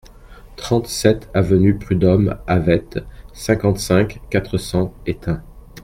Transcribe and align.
trente-sept 0.55 1.29
avenue 1.35 1.77
Prud'Homme 1.77 2.39
Havette, 2.47 3.05
cinquante-cinq, 3.35 4.19
quatre 4.31 4.57
cents, 4.57 4.95
Étain 5.05 5.43